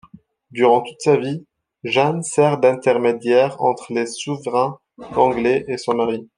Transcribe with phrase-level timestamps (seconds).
[0.49, 1.45] Durant toute sa vie,
[1.83, 6.27] Jeanne sert d'intermédiaire entre les souverains anglais et son mari.